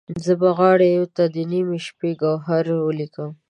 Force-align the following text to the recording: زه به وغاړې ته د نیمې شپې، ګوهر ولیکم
زه 0.23 0.33
به 0.39 0.49
وغاړې 0.51 0.91
ته 1.15 1.23
د 1.35 1.37
نیمې 1.51 1.79
شپې، 1.87 2.11
ګوهر 2.21 2.65
ولیکم 2.87 3.29